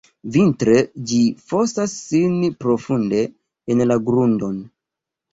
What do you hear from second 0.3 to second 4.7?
Vintre ĝi fosas sin profunde en la grundon.